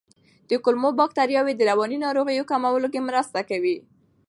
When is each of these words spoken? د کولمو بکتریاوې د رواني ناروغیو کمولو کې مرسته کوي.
د 0.49 0.51
کولمو 0.63 0.89
بکتریاوې 0.99 1.53
د 1.55 1.61
رواني 1.69 1.97
ناروغیو 2.05 2.49
کمولو 2.51 2.87
کې 2.93 3.05
مرسته 3.09 3.39
کوي. 3.49 3.77